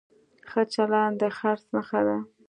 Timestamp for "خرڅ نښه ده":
1.37-2.17